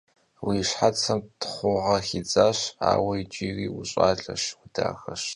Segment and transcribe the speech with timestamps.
[0.43, 2.59] Vui şhetsım txhuğe xidzaş,
[2.89, 5.23] aue yicıri vuş'aleş, vudaxeş.